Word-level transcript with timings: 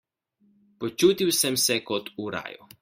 Počutil 0.85 1.31
sem 1.43 1.61
se 1.67 1.81
kot 1.93 2.13
v 2.19 2.37
raju. 2.39 2.71